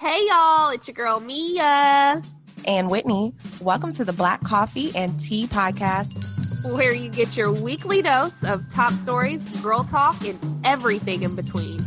[0.00, 2.22] Hey y'all, it's your girl Mia.
[2.64, 6.24] And Whitney, welcome to the Black Coffee and Tea Podcast,
[6.72, 11.82] where you get your weekly dose of top stories, girl talk, and everything in between.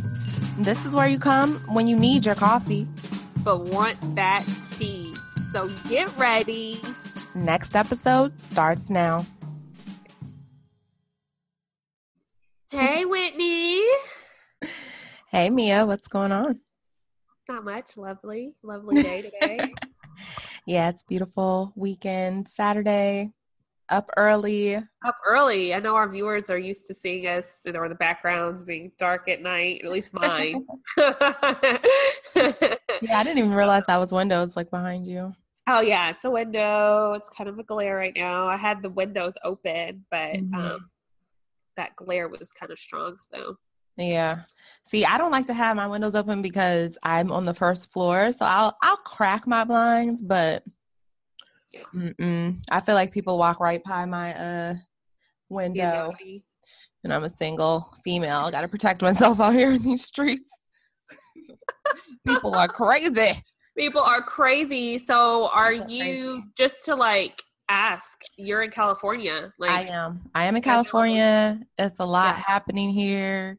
[0.58, 2.86] This is where you come when you need your coffee,
[3.42, 4.46] but want that
[4.78, 5.12] tea.
[5.52, 6.80] So get ready.
[7.34, 9.26] Next episode starts now.
[12.68, 13.82] Hey, Whitney.
[15.32, 16.60] Hey, Mia, what's going on?
[17.48, 17.96] Not much.
[17.96, 19.74] Lovely, lovely day today.
[20.66, 23.32] yeah, it's beautiful weekend, Saturday,
[23.90, 24.76] up early.
[24.76, 25.74] Up early.
[25.74, 29.42] I know our viewers are used to seeing us or the backgrounds being dark at
[29.42, 30.66] night, at least mine.
[30.96, 31.10] yeah,
[32.34, 35.34] I didn't even realize that was windows like behind you.
[35.66, 37.12] Oh yeah, it's a window.
[37.12, 38.46] It's kind of a glare right now.
[38.46, 40.54] I had the windows open, but mm-hmm.
[40.54, 40.90] um,
[41.76, 43.16] that glare was kind of strong.
[43.30, 43.56] So
[43.96, 44.42] yeah.
[44.84, 48.32] See, I don't like to have my windows open because I'm on the first floor,
[48.32, 50.62] so I'll I'll crack my blinds, but
[51.94, 52.58] mm-mm.
[52.70, 54.74] I feel like people walk right by my uh
[55.48, 56.12] window,
[57.02, 58.50] and I'm a single female.
[58.50, 60.50] Got to protect myself out here in these streets.
[62.26, 63.42] people are crazy.
[63.76, 64.98] People are crazy.
[64.98, 68.20] So, are you just to like ask?
[68.36, 69.52] You're in California.
[69.58, 70.20] Like I am.
[70.34, 71.60] I am in California.
[71.78, 72.42] It's a lot yeah.
[72.46, 73.58] happening here.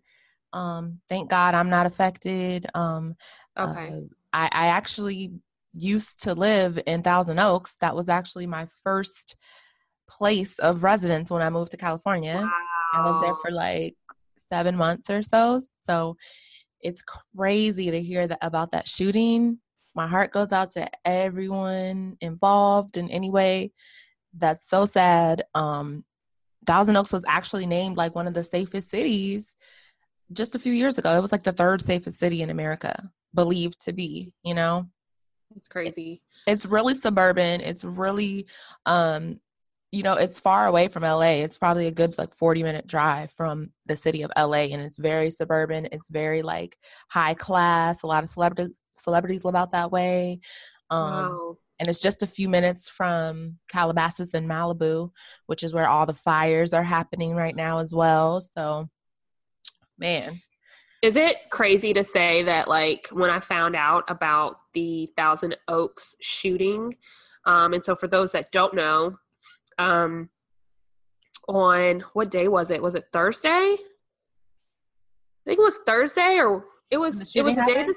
[0.55, 2.65] Um, thank God I'm not affected.
[2.73, 3.15] Um,
[3.59, 3.89] okay.
[3.89, 3.99] Uh,
[4.31, 5.33] I, I actually
[5.73, 7.75] used to live in Thousand Oaks.
[7.81, 9.35] That was actually my first
[10.09, 12.35] place of residence when I moved to California.
[12.35, 12.51] Wow.
[12.93, 13.95] I lived there for like
[14.45, 15.61] seven months or so.
[15.81, 16.15] So
[16.79, 17.03] it's
[17.35, 19.59] crazy to hear that about that shooting.
[19.93, 23.73] My heart goes out to everyone involved in any way.
[24.37, 25.43] That's so sad.
[25.53, 26.05] Um,
[26.65, 29.55] Thousand Oaks was actually named like one of the safest cities
[30.33, 31.15] just a few years ago.
[31.17, 34.87] It was like the third safest city in America, believed to be, you know?
[35.55, 36.21] It's crazy.
[36.47, 37.61] It's really suburban.
[37.61, 38.47] It's really,
[38.85, 39.39] um,
[39.91, 41.43] you know, it's far away from LA.
[41.43, 44.97] It's probably a good like 40 minute drive from the city of LA and it's
[44.97, 45.87] very suburban.
[45.91, 48.03] It's very like high class.
[48.03, 50.39] A lot of celebrities celebrities live out that way.
[50.89, 51.57] Um, wow.
[51.79, 55.11] and it's just a few minutes from Calabasas and Malibu,
[55.45, 58.41] which is where all the fires are happening right now as well.
[58.41, 58.89] So
[59.97, 60.41] man.
[61.01, 66.15] Is it crazy to say that, like, when I found out about the Thousand Oaks
[66.19, 66.97] shooting,
[67.45, 69.17] um, and so for those that don't know,
[69.77, 70.29] um,
[71.47, 72.81] on what day was it?
[72.81, 73.49] Was it Thursday?
[73.49, 73.77] I
[75.45, 77.81] think it was Thursday, or it was it was the day.
[77.81, 77.95] Of the,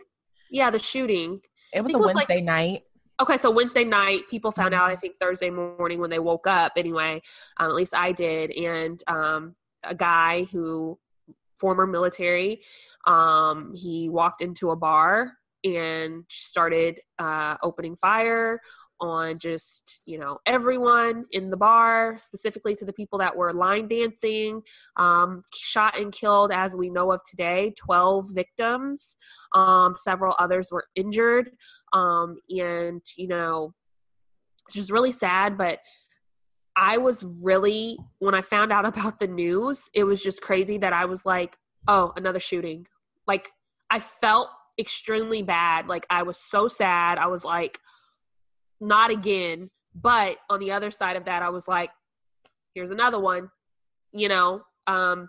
[0.50, 1.40] yeah, the shooting.
[1.72, 2.82] It was a it was Wednesday like, night.
[3.20, 4.90] Okay, so Wednesday night, people found out.
[4.90, 6.72] I think Thursday morning when they woke up.
[6.76, 7.22] Anyway,
[7.56, 10.98] um, at least I did, and um, a guy who
[11.58, 12.62] former military.
[13.06, 15.32] Um, he walked into a bar
[15.64, 18.60] and started uh, opening fire
[19.00, 23.86] on just you know everyone in the bar specifically to the people that were line
[23.86, 24.60] dancing
[24.96, 29.16] um, shot and killed as we know of today 12 victims
[29.54, 31.50] um, several others were injured
[31.92, 33.72] um, and you know
[34.66, 35.78] which is really sad but
[36.80, 40.92] I was really, when I found out about the news, it was just crazy that
[40.92, 42.86] I was like, oh, another shooting.
[43.26, 43.50] Like,
[43.90, 45.88] I felt extremely bad.
[45.88, 47.18] Like, I was so sad.
[47.18, 47.80] I was like,
[48.80, 49.70] not again.
[49.94, 51.90] But on the other side of that, I was like,
[52.74, 53.50] here's another one,
[54.12, 54.62] you know?
[54.86, 55.28] Um,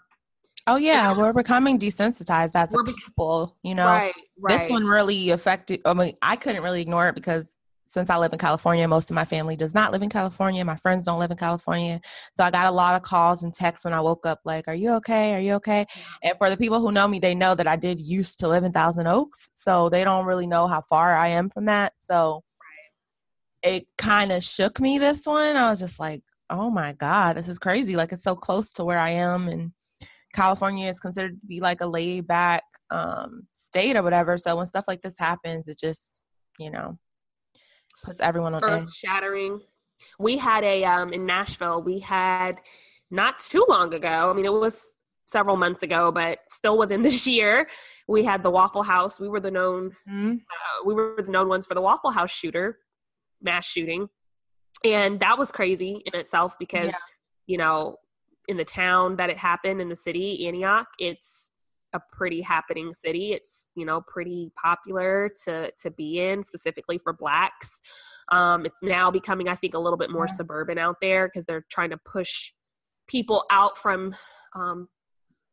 [0.67, 3.57] Oh yeah, we're becoming desensitized as a people.
[3.63, 4.59] You know, right, right.
[4.59, 5.81] this one really affected.
[5.83, 7.55] I mean, I couldn't really ignore it because
[7.89, 10.63] since I live in California, most of my family does not live in California.
[10.63, 11.99] My friends don't live in California.
[12.37, 14.75] So I got a lot of calls and texts when I woke up, like, Are
[14.75, 15.33] you okay?
[15.33, 15.87] Are you okay?
[16.21, 18.63] And for the people who know me, they know that I did used to live
[18.63, 19.49] in Thousand Oaks.
[19.55, 21.93] So they don't really know how far I am from that.
[21.97, 22.43] So
[23.63, 25.55] it kind of shook me this one.
[25.55, 27.95] I was just like, Oh my God, this is crazy.
[27.95, 29.47] Like, it's so close to where I am.
[29.47, 29.71] And
[30.35, 34.37] California is considered to be like a laid back um, state or whatever.
[34.37, 36.21] So when stuff like this happens, it just,
[36.59, 36.99] you know,
[38.09, 39.61] puts everyone on earth shattering.
[40.17, 41.83] We had a um in Nashville.
[41.83, 42.59] We had
[43.11, 44.31] not too long ago.
[44.31, 44.95] I mean, it was
[45.27, 47.69] several months ago, but still within this year,
[48.07, 49.19] we had the Waffle House.
[49.19, 50.31] We were the known mm-hmm.
[50.31, 52.79] uh, we were the known ones for the Waffle House shooter,
[53.43, 54.09] mass shooting,
[54.83, 56.97] and that was crazy in itself because yeah.
[57.45, 57.97] you know
[58.47, 61.48] in the town that it happened in the city Antioch, it's
[61.93, 63.33] a pretty happening city.
[63.33, 67.79] It's you know pretty popular to to be in, specifically for blacks.
[68.31, 70.35] Um, it's now becoming, I think, a little bit more yeah.
[70.35, 72.51] suburban out there because they're trying to push
[73.07, 74.15] people out from
[74.53, 74.87] um,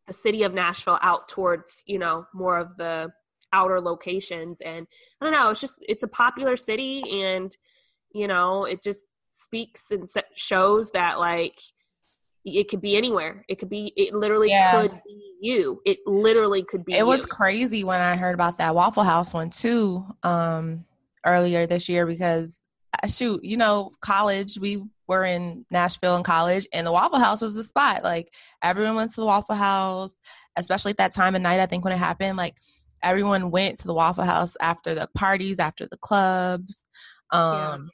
[0.07, 3.11] the city of Nashville out towards you know more of the
[3.53, 4.87] outer locations and
[5.21, 7.57] i don't know it's just it's a popular city and
[8.13, 11.59] you know it just speaks and shows that like
[12.47, 14.83] it could be anywhere it could be it literally yeah.
[14.83, 17.07] could be you it literally could be it you.
[17.07, 20.85] was crazy when i heard about that waffle house one too um
[21.25, 22.61] earlier this year because
[23.03, 27.43] uh, shoot you know college we were in nashville in college and the waffle house
[27.43, 28.33] was the spot like
[28.63, 30.15] everyone went to the waffle house
[30.57, 32.55] especially at that time of night i think when it happened like
[33.03, 36.87] everyone went to the waffle house after the parties after the clubs
[37.33, 37.91] um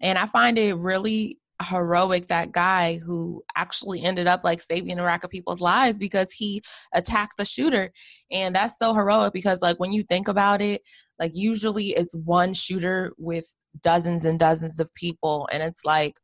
[0.00, 0.10] yeah.
[0.10, 5.04] and i find it really heroic that guy who actually ended up like saving a
[5.04, 6.62] rack of people's lives because he
[6.94, 7.90] attacked the shooter
[8.30, 10.80] and that's so heroic because like when you think about it
[11.18, 13.46] like usually it's one shooter with
[13.82, 16.14] dozens and dozens of people and it's like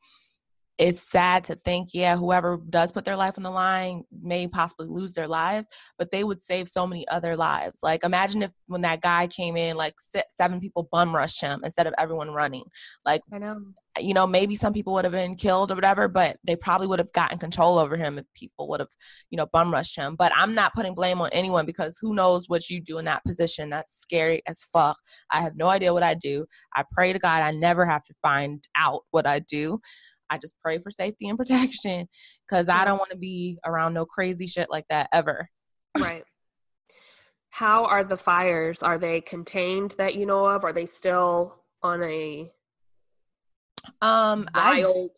[0.79, 4.87] it's sad to think, yeah, whoever does put their life on the line may possibly
[4.89, 7.81] lose their lives, but they would save so many other lives.
[7.83, 9.95] Like, imagine if when that guy came in, like
[10.37, 12.65] seven people bum rushed him instead of everyone running.
[13.07, 13.59] Like, I know,
[14.01, 16.99] you know, maybe some people would have been killed or whatever, but they probably would
[16.99, 18.89] have gotten control over him if people would have,
[19.31, 20.17] you know, bum rushed him.
[20.17, 23.25] But I'm not putting blame on anyone because who knows what you do in that
[23.25, 23.71] position.
[23.71, 24.97] That's scary as fuck.
[25.31, 26.47] I have no idea what I do.
[26.75, 29.81] I pray to God I never have to find out what I do.
[30.31, 32.09] I just pray for safety and protection
[32.47, 35.49] because I don't want to be around no crazy shit like that ever.
[35.99, 36.25] Right.
[37.51, 38.83] How are the fires?
[38.83, 40.65] Are they contained that you know of?
[40.65, 42.53] Are they still on a
[44.03, 45.11] um wild?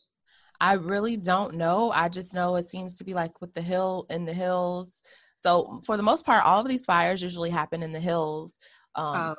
[0.61, 1.91] I I really don't know.
[1.93, 5.03] I just know it seems to be like with the hill in the hills.
[5.37, 8.59] So for the most part, all of these fires usually happen in the hills.
[8.97, 9.37] Um, oh.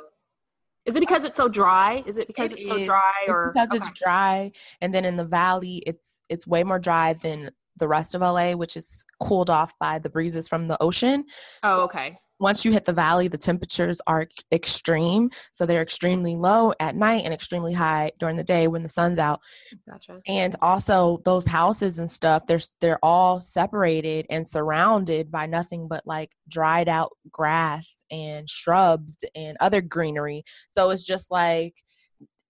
[0.85, 2.03] Is it because it's so dry?
[2.05, 2.67] Is it because it it's is.
[2.67, 3.77] so dry or because okay.
[3.77, 8.15] it's dry and then in the valley it's it's way more dry than the rest
[8.15, 11.25] of LA, which is cooled off by the breezes from the ocean.
[11.63, 15.29] Oh, okay once you hit the valley, the temperatures are extreme.
[15.51, 19.19] So they're extremely low at night and extremely high during the day when the sun's
[19.19, 19.41] out.
[19.89, 20.21] Gotcha.
[20.27, 26.05] And also those houses and stuff, they're they're all separated and surrounded by nothing but
[26.05, 30.43] like dried out grass and shrubs and other greenery.
[30.75, 31.75] So it's just like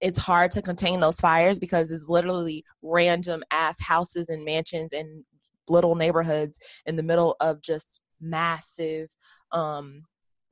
[0.01, 5.25] it's hard to contain those fires because it's literally random ass houses and mansions and
[5.68, 9.09] little neighborhoods in the middle of just massive
[9.51, 10.04] um,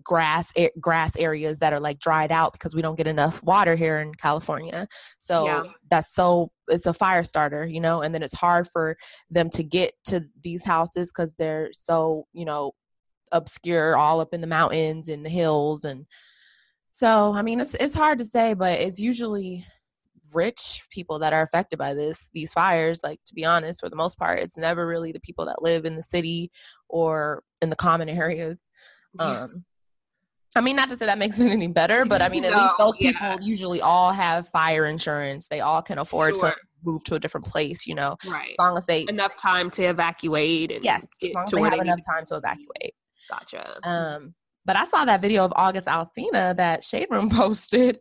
[0.08, 4.00] grass grass areas that are like dried out because we don't get enough water here
[4.00, 4.88] in California.
[5.20, 5.64] So yeah.
[5.92, 8.96] that's so it's a fire starter, you know, and then it's hard for
[9.30, 12.72] them to get to these houses cuz they're so, you know,
[13.34, 16.06] obscure all up in the mountains and the hills and
[16.94, 19.66] so I mean it's it's hard to say but it's usually
[20.34, 23.96] rich people that are affected by this these fires like to be honest for the
[23.98, 26.50] most part it's never really the people that live in the city
[26.88, 28.60] or in the common areas
[29.20, 29.66] um,
[30.56, 32.58] I mean, not to say that makes it any better, but I mean, at no,
[32.58, 33.12] least those yeah.
[33.12, 35.48] people usually all have fire insurance.
[35.48, 36.50] They all can afford sure.
[36.50, 38.52] to move to a different place, you know, right?
[38.52, 41.72] As long as they enough time to evacuate and yes, as long as they have
[41.72, 42.94] they enough time to evacuate.
[43.30, 43.80] Gotcha.
[43.84, 44.34] Um,
[44.66, 48.00] but I saw that video of August Alsina that Shade Room posted,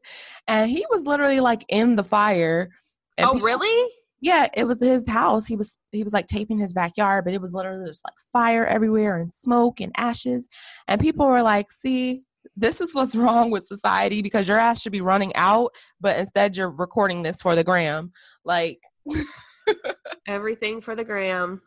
[0.48, 2.70] and he was literally like in the fire.
[3.18, 3.92] oh, people, really?
[4.20, 5.46] Yeah, it was his house.
[5.46, 8.66] He was he was like taping his backyard, but it was literally just like fire
[8.66, 10.48] everywhere and smoke and ashes.
[10.88, 12.24] And people were like, "See,
[12.56, 16.56] this is what's wrong with society because your ass should be running out, but instead
[16.56, 18.10] you're recording this for the gram."
[18.44, 18.80] Like
[20.26, 21.60] everything for the gram.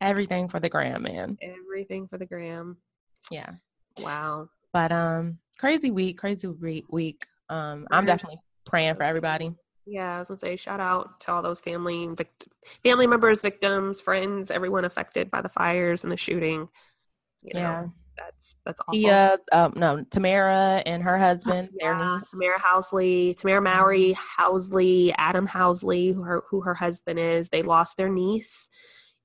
[0.00, 1.36] Everything for the gram, man.
[1.42, 2.78] Everything for the gram.
[3.30, 3.50] Yeah.
[4.00, 4.48] Wow.
[4.72, 6.48] But um crazy week, crazy
[6.88, 7.26] week.
[7.50, 9.54] Um I'm definitely praying for everybody.
[9.86, 12.48] Yeah, I was gonna say shout out to all those family vict-
[12.82, 16.68] family members, victims, friends, everyone affected by the fires and the shooting.
[17.42, 19.00] You know, yeah, that's that's awful.
[19.00, 24.14] Yeah, um, no, Tamara and her husband, yeah, their niece, Tamara Housley, Tamara Mowry.
[24.38, 27.48] Housley, Adam Housley, who her who her husband is.
[27.48, 28.68] They lost their niece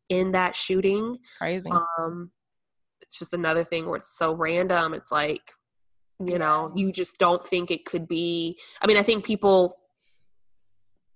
[0.10, 1.18] in that shooting.
[1.38, 1.70] Crazy.
[1.70, 2.32] Um,
[3.02, 4.94] it's just another thing where it's so random.
[4.94, 5.52] It's like,
[6.26, 8.58] you know, you just don't think it could be.
[8.82, 9.78] I mean, I think people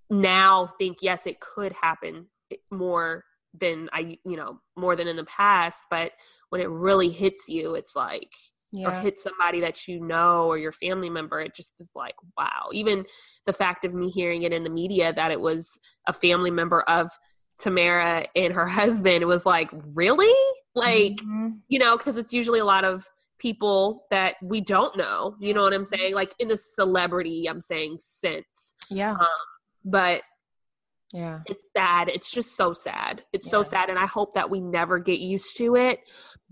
[0.09, 2.27] now think yes it could happen
[2.71, 3.23] more
[3.53, 6.11] than i you know more than in the past but
[6.49, 8.29] when it really hits you it's like
[8.71, 8.87] yeah.
[8.87, 12.69] or hit somebody that you know or your family member it just is like wow.
[12.71, 13.05] Even
[13.45, 15.71] the fact of me hearing it in the media that it was
[16.07, 17.09] a family member of
[17.59, 20.33] tamara and her husband it was like really?
[20.75, 21.49] Like mm-hmm.
[21.67, 23.07] you know because it's usually a lot of
[23.39, 26.13] people that we don't know you know what i'm saying?
[26.13, 28.75] Like in the celebrity i'm saying sense.
[28.89, 29.13] Yeah.
[29.13, 29.27] Um,
[29.89, 30.21] but
[31.11, 31.39] yeah.
[31.47, 32.09] it's sad.
[32.09, 33.23] It's just so sad.
[33.33, 33.51] It's yeah.
[33.51, 35.99] so sad and i hope that we never get used to it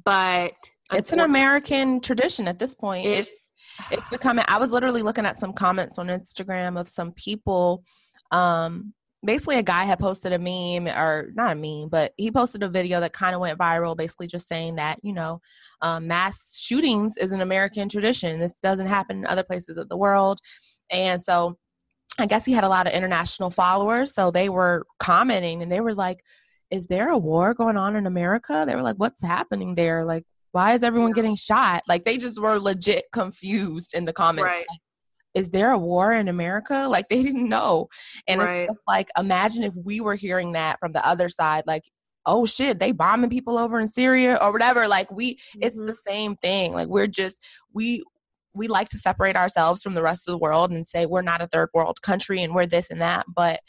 [0.03, 0.53] but
[0.93, 3.05] it's an american tradition at this point.
[3.05, 3.51] It's
[3.91, 7.83] it's becoming i was literally looking at some comments on instagram of some people
[8.31, 8.91] um
[9.23, 12.69] basically a guy had posted a meme or not a meme but he posted a
[12.69, 15.39] video that kind of went viral basically just saying that you know
[15.81, 18.39] um, mass shootings is an american tradition.
[18.39, 20.39] This doesn't happen in other places of the world.
[20.91, 21.57] And so
[22.17, 25.79] i guess he had a lot of international followers so they were commenting and they
[25.79, 26.23] were like
[26.69, 30.23] is there a war going on in america they were like what's happening there like
[30.51, 34.65] why is everyone getting shot like they just were legit confused in the comments right.
[34.69, 34.79] like,
[35.37, 36.87] is there a war in America?
[36.89, 37.87] Like they didn't know.
[38.27, 38.67] And right.
[38.67, 41.83] it's like, imagine if we were hearing that from the other side, like,
[42.25, 44.87] oh shit, they bombing people over in Syria or whatever.
[44.87, 45.59] Like we, mm-hmm.
[45.61, 46.09] it's the mm-hmm.
[46.09, 46.73] same thing.
[46.73, 47.37] Like we're just,
[47.71, 48.03] we,
[48.57, 51.41] we like to separate ourselves from the rest of the world and say we're not
[51.41, 53.25] a third world country and we're this and that.
[53.33, 53.59] But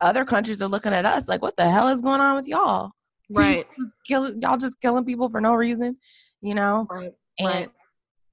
[0.00, 2.90] other countries are looking at us like, what the hell is going on with y'all?
[3.34, 3.66] Right.
[4.06, 5.96] Kill, y'all just killing people for no reason,
[6.42, 6.86] you know?
[6.90, 7.12] Right.
[7.38, 7.70] And right.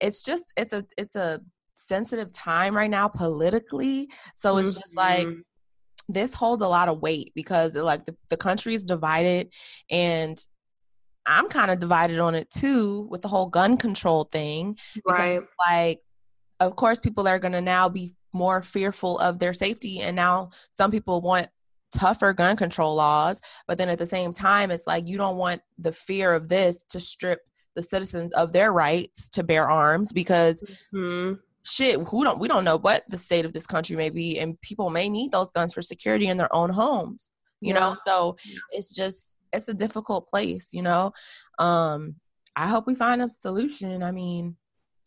[0.02, 1.40] it's just, it's a, it's a,
[1.80, 4.10] sensitive time right now politically.
[4.36, 4.82] So it's mm-hmm.
[4.82, 5.40] just like mm-hmm.
[6.10, 9.52] this holds a lot of weight because like the, the country is divided
[9.90, 10.46] and
[11.30, 14.78] I'm kind of divided on it too with the whole gun control thing.
[15.08, 15.42] Right.
[15.68, 16.02] Like,
[16.60, 20.02] of course, people are going to now be more fearful of their safety.
[20.02, 21.48] And now some people want
[21.92, 23.40] tougher gun control laws.
[23.68, 26.84] But then at the same time, it's like you don't want the fear of this
[26.86, 27.40] to strip
[27.76, 30.62] the citizens of their rights to bear arms because
[30.94, 31.34] mm-hmm
[31.64, 34.60] shit who don't we don't know what the state of this country may be and
[34.62, 37.30] people may need those guns for security in their own homes
[37.62, 37.80] you yeah.
[37.80, 38.36] know so
[38.72, 41.12] it's just it's a difficult place you know?
[41.58, 42.16] Um
[42.56, 44.04] i hope we find a solution.
[44.04, 44.56] I mean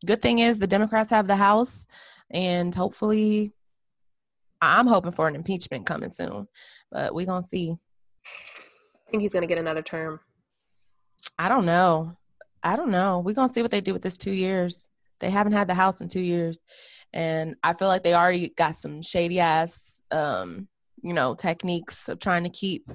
[0.06, 1.86] good thing is the democrats have the house
[2.32, 3.52] and hopefully
[4.60, 6.46] i'm hoping for an impeachment coming soon
[6.92, 7.74] but we're gonna see.
[8.24, 10.20] I think he's gonna get another term.
[11.38, 12.12] I don't know.
[12.62, 13.20] I don't know.
[13.20, 14.88] We're gonna see what they do with this two years.
[15.18, 16.60] They haven't had the house in two years,
[17.12, 20.68] and I feel like they already got some shady ass, um,
[21.02, 22.90] you know, techniques of trying to keep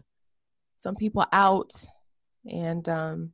[0.88, 1.74] some people out.
[2.50, 3.34] And um,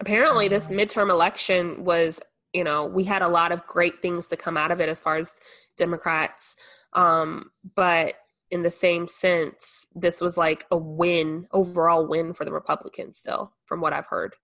[0.00, 2.20] apparently, this midterm election was,
[2.54, 4.98] you know, we had a lot of great things to come out of it as
[4.98, 5.30] far as
[5.76, 6.56] Democrats,
[6.94, 8.14] um, but
[8.50, 13.52] in the same sense, this was like a win, overall win for the Republicans still,
[13.66, 14.34] from what I've heard.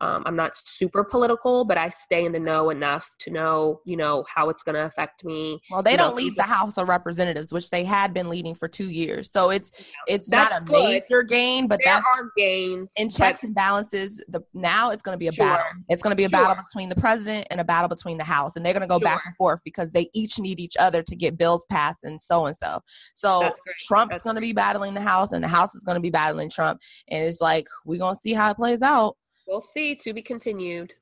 [0.00, 3.96] Um, I'm not super political, but I stay in the know enough to know, you
[3.96, 5.60] know, how it's going to affect me.
[5.70, 8.68] Well, they don't know, lead the House of Representatives, which they had been leading for
[8.68, 9.32] two years.
[9.32, 9.72] So it's
[10.06, 11.02] it's that's not a good.
[11.08, 14.22] major gain, but there are gains in checks and balances.
[14.28, 15.46] The now it's going to be a sure.
[15.46, 15.66] battle.
[15.88, 16.38] It's going to be a sure.
[16.38, 18.98] battle between the president and a battle between the House, and they're going to go
[18.98, 19.04] sure.
[19.04, 22.46] back and forth because they each need each other to get bills passed and so
[22.46, 22.80] and so.
[23.14, 23.52] So
[23.86, 26.50] Trump's going to be battling the House, and the House is going to be battling
[26.50, 29.16] Trump, and it's like we're going to see how it plays out.
[29.48, 29.94] We'll see.
[29.96, 30.94] To be continued.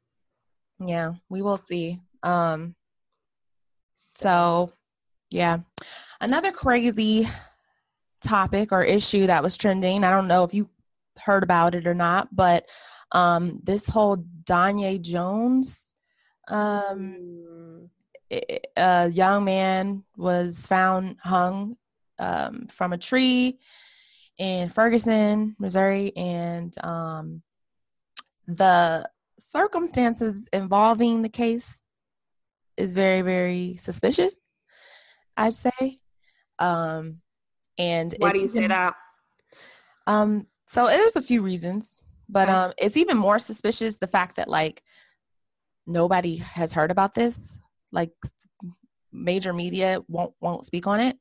[0.78, 2.00] Yeah, we will see.
[2.22, 2.74] Um
[3.96, 4.72] so
[5.30, 5.58] yeah.
[6.20, 7.28] Another crazy
[8.22, 10.04] topic or issue that was trending.
[10.04, 10.68] I don't know if you
[11.18, 12.64] heard about it or not, but
[13.12, 15.82] um this whole Danye Jones
[16.48, 17.90] um
[18.30, 21.76] a young man was found hung
[22.18, 23.58] um, from a tree
[24.38, 27.42] in Ferguson, Missouri, and um,
[28.46, 31.76] the circumstances involving the case
[32.76, 34.38] is very very suspicious
[35.36, 35.98] i'd say.
[36.58, 37.20] Um
[37.78, 38.94] and why do you even, say that?
[40.06, 41.92] Um so there's a few reasons
[42.28, 44.82] but um it's even more suspicious the fact that like
[45.86, 47.58] nobody has heard about this.
[47.92, 48.10] Like
[49.12, 51.18] major media won't won't speak on it.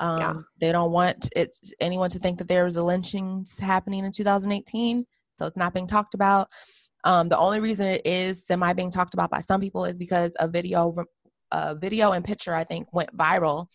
[0.00, 0.34] Um yeah.
[0.60, 5.06] they don't want it anyone to think that there was a lynchings happening in 2018
[5.38, 6.48] so it's not being talked about.
[7.04, 10.32] Um, the only reason it is semi being talked about by some people is because
[10.40, 10.92] a video,
[11.52, 13.66] a video and picture I think went viral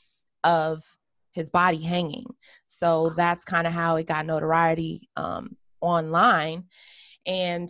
[0.43, 0.83] of
[1.31, 2.25] his body hanging.
[2.67, 6.65] So that's kind of how it got notoriety um, online.
[7.25, 7.69] And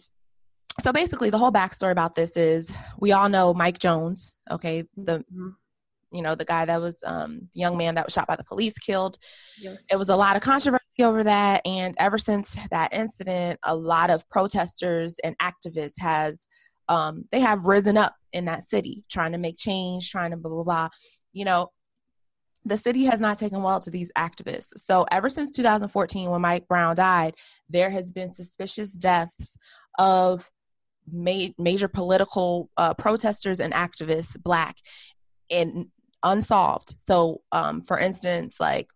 [0.82, 5.20] so basically, the whole backstory about this is we all know Mike Jones, okay, the
[5.20, 5.50] mm-hmm
[6.14, 8.44] you know the guy that was um, the young man that was shot by the
[8.44, 9.18] police killed
[9.60, 9.78] yes.
[9.92, 14.10] it was a lot of controversy over that and ever since that incident a lot
[14.10, 16.48] of protesters and activists has
[16.90, 20.52] um, they have risen up in that city trying to make change trying to blah
[20.52, 20.90] blah blah
[21.32, 21.72] you know
[22.66, 26.68] the city has not taken well to these activists so ever since 2014 when mike
[26.68, 27.34] brown died
[27.70, 29.58] there has been suspicious deaths
[29.98, 30.50] of
[31.12, 34.76] ma- major political uh, protesters and activists black
[35.50, 35.88] and
[36.24, 36.96] unsolved.
[37.06, 38.88] So, um, for instance, like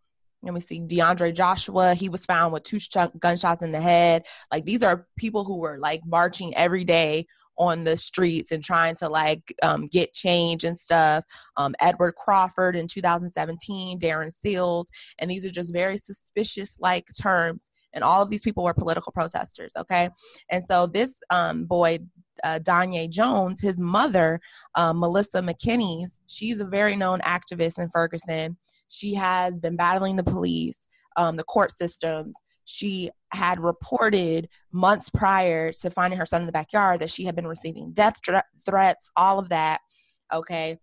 [0.43, 4.25] let me see, DeAndre Joshua, he was found with two sh- gunshots in the head.
[4.51, 7.25] Like these are people who were like marching every day
[7.57, 11.25] on the streets and trying to like um, get change and stuff.
[11.57, 14.87] Um, Edward Crawford in 2017, Darren Seals,
[15.19, 17.71] and these are just very suspicious like terms.
[17.93, 20.09] And all of these people were political protesters, okay?
[20.51, 21.99] And so this um, boy,
[22.43, 24.39] uh, Danye Jones, his mother,
[24.75, 28.55] uh, Melissa McKinney, she's a very known activist in Ferguson.
[28.89, 32.33] She has been battling the police, um, the court systems
[32.67, 37.33] she had reported months prior to finding her son in the backyard that she had
[37.33, 38.19] been receiving death
[38.65, 39.79] threats, all of that.
[40.33, 40.77] Okay.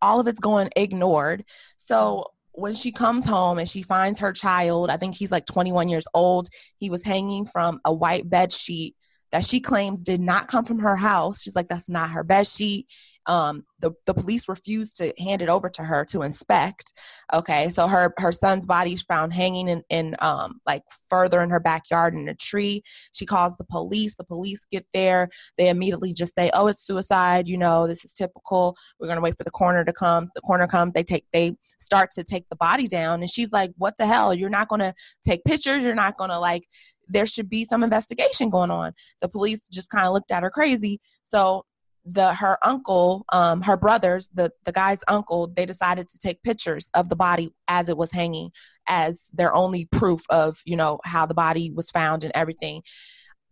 [0.00, 1.44] All of it's going ignored.
[1.76, 5.88] So when she comes home and she finds her child, I think he's like 21
[5.88, 8.94] years old, he was hanging from a white bed sheet
[9.32, 11.42] that she claims did not come from her house.
[11.42, 12.86] She's like, that's not her bed sheet
[13.26, 16.92] um, the, the police refused to hand it over to her to inspect.
[17.32, 21.50] Okay, so her her son's body is found hanging in, in um, like further in
[21.50, 22.82] her backyard in a tree.
[23.12, 24.14] She calls the police.
[24.14, 25.28] The police get there.
[25.58, 27.46] They immediately just say, "Oh, it's suicide.
[27.46, 28.76] You know, this is typical.
[28.98, 30.92] We're gonna wait for the coroner to come." The coroner comes.
[30.94, 34.34] They take they start to take the body down, and she's like, "What the hell?
[34.34, 34.94] You're not gonna
[35.24, 35.84] take pictures.
[35.84, 36.64] You're not gonna like."
[37.10, 38.92] There should be some investigation going on.
[39.22, 41.00] The police just kind of looked at her crazy.
[41.24, 41.64] So
[42.12, 46.90] the her uncle, um, her brothers, the the guy's uncle, they decided to take pictures
[46.94, 48.50] of the body as it was hanging
[48.88, 52.82] as their only proof of you know how the body was found and everything.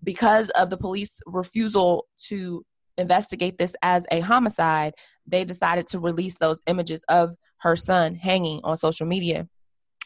[0.03, 2.65] Because of the police refusal to
[2.99, 4.95] investigate this as a homicide,
[5.27, 9.49] they decided to release those images of her son hanging on social media,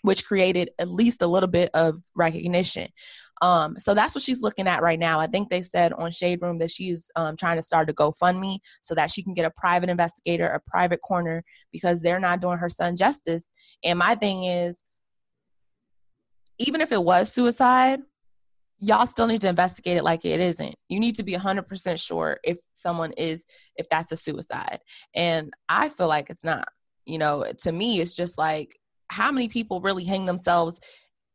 [0.03, 2.89] which created at least a little bit of recognition.
[3.43, 5.19] Um, so that's what she's looking at right now.
[5.19, 8.59] I think they said on Shade Room that she's um, trying to start a GoFundMe
[8.83, 11.43] so that she can get a private investigator, a private coroner,
[11.73, 13.49] because they're not doing her son justice.
[13.83, 14.85] And my thing is,
[16.59, 18.01] even if it was suicide,
[18.79, 20.75] y'all still need to investigate it like it isn't.
[20.89, 24.81] You need to be 100% sure if someone is, if that's a suicide.
[25.15, 26.69] And I feel like it's not.
[27.07, 28.77] You know, to me, it's just like,
[29.11, 30.79] how many people really hang themselves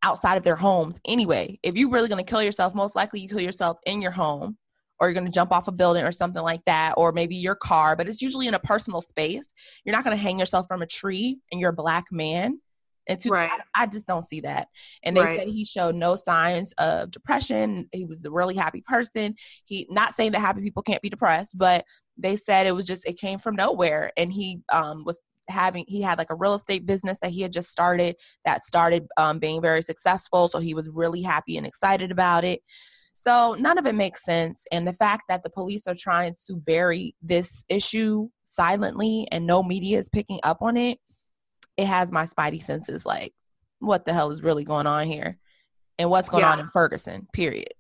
[0.04, 1.60] outside of their homes anyway.
[1.64, 4.58] If you're really going to kill yourself, most likely you kill yourself in your home
[5.00, 7.56] or you're going to jump off a building or something like that, or maybe your
[7.56, 9.54] car, but it's usually in a personal space.
[9.84, 12.60] You're not going to hang yourself from a tree and you're a black man.
[13.08, 13.52] And to, right.
[13.76, 14.68] I, I, just don't see that.
[15.04, 15.40] And they right.
[15.40, 17.88] said he showed no signs of depression.
[17.92, 19.36] He was a really happy person.
[19.66, 21.86] He not saying that happy people can't be depressed, but
[22.18, 24.12] they said it was just it came from nowhere.
[24.18, 27.54] And he um, was having he had like a real estate business that he had
[27.54, 32.12] just started that started um, being very successful so he was really happy and excited
[32.12, 32.62] about it.
[33.14, 36.56] So none of it makes sense and the fact that the police are trying to
[36.56, 41.00] bury this issue silently and no media is picking up on it
[41.78, 43.34] it has my spidey senses like
[43.80, 45.38] what the hell is really going on here?
[45.98, 46.52] And what's going yeah.
[46.52, 47.74] on in ferguson period.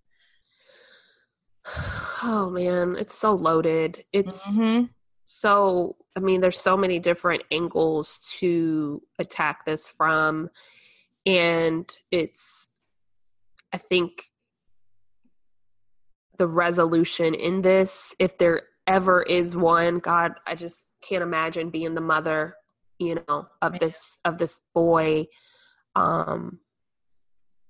[2.28, 4.04] Oh man it's so loaded.
[4.12, 4.86] It's mm-hmm
[5.26, 10.50] so i mean there's so many different angles to attack this from
[11.26, 12.70] and it's
[13.74, 14.30] i think
[16.38, 21.96] the resolution in this if there ever is one god i just can't imagine being
[21.96, 22.56] the mother
[23.00, 25.26] you know of this of this boy
[25.96, 26.60] um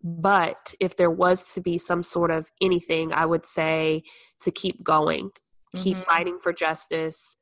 [0.04, 4.04] but if there was to be some sort of anything i would say
[4.42, 5.32] to keep going
[5.78, 6.04] keep mm-hmm.
[6.04, 7.38] fighting for justice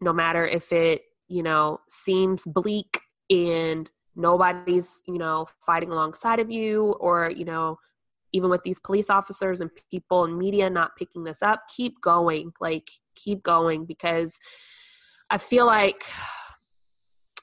[0.00, 6.50] no matter if it, you know, seems bleak and nobody's, you know, fighting alongside of
[6.50, 7.78] you or, you know,
[8.32, 12.52] even with these police officers and people and media not picking this up, keep going.
[12.60, 14.38] Like, keep going because
[15.30, 16.04] I feel like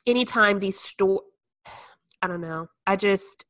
[0.07, 1.21] anytime these store
[2.21, 2.69] I don't know.
[2.87, 3.45] I just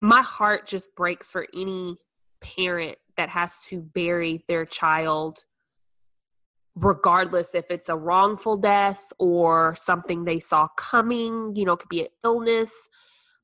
[0.00, 1.96] my heart just breaks for any
[2.40, 5.44] parent that has to bury their child
[6.76, 11.88] regardless if it's a wrongful death or something they saw coming, you know, it could
[11.88, 12.72] be an illness.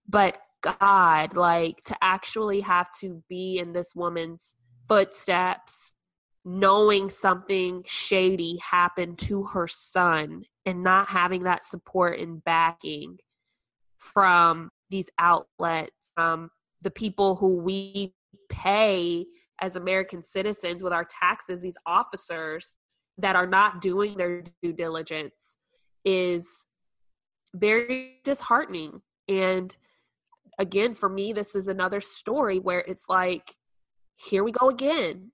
[0.07, 4.55] But God, like to actually have to be in this woman's
[4.87, 5.95] footsteps,
[6.45, 13.17] knowing something shady happened to her son and not having that support and backing
[13.99, 16.51] from these outlets, from
[16.83, 18.15] the people who we
[18.51, 19.25] pay
[19.61, 22.75] as American citizens with our taxes, these officers
[23.19, 25.59] that are not doing their due diligence
[26.05, 26.67] is
[27.55, 29.03] very disheartening.
[29.29, 29.75] And
[30.59, 33.57] again, for me, this is another story where it's like,
[34.17, 35.33] here we go again,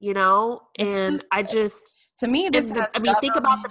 [0.00, 0.62] you know?
[0.78, 1.82] And I just,
[2.18, 3.70] to me, this I mean, think about the,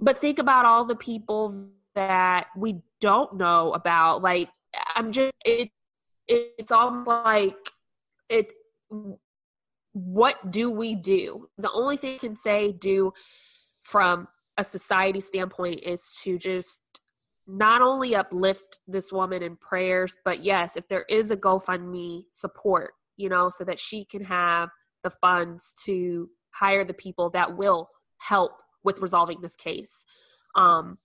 [0.00, 4.22] but think about all the people that we don't know about.
[4.22, 4.50] Like,
[4.94, 5.70] I'm just, it,
[6.28, 7.70] it it's all like
[8.28, 8.52] it
[9.96, 11.48] what do we do?
[11.56, 13.14] The only thing I can say do
[13.80, 14.28] from
[14.58, 16.82] a society standpoint is to just
[17.46, 22.92] not only uplift this woman in prayers, but yes, if there is a GoFundMe support,
[23.16, 24.68] you know, so that she can have
[25.02, 28.52] the funds to hire the people that will help
[28.84, 30.04] with resolving this case.
[30.56, 30.98] Um,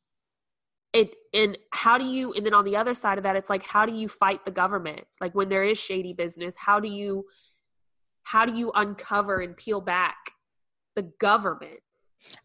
[0.92, 3.66] it and how do you and then on the other side of that it's like
[3.66, 7.26] how do you fight the government like when there is shady business how do you
[8.24, 10.16] how do you uncover and peel back
[10.96, 11.80] the government?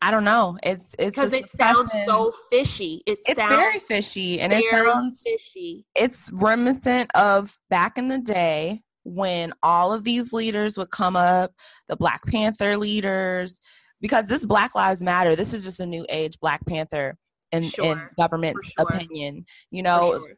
[0.00, 0.58] I don't know.
[0.62, 3.02] It's it's because it sounds so fishy.
[3.06, 5.84] It it's very fishy, and it sounds fishy.
[5.94, 11.52] It's reminiscent of back in the day when all of these leaders would come up,
[11.88, 13.60] the Black Panther leaders,
[14.00, 15.36] because this Black Lives Matter.
[15.36, 17.16] This is just a new age Black Panther
[17.52, 17.84] in sure.
[17.84, 18.86] in government's sure.
[18.88, 19.44] opinion.
[19.70, 20.34] You know, sure.